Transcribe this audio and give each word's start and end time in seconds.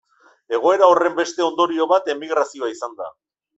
Egoera 0.57 0.87
horren 0.93 1.13
beste 1.19 1.45
ondorio 1.49 1.89
bat 1.93 2.11
emigrazioa 2.17 2.73
izan 2.79 3.01
da. 3.05 3.15